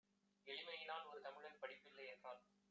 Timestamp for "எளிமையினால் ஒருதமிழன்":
0.47-1.61